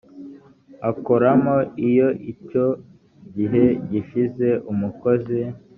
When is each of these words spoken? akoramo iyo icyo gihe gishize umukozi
akoramo 0.89 1.55
iyo 1.89 2.07
icyo 2.31 2.65
gihe 3.35 3.63
gishize 3.89 4.49
umukozi 4.71 5.39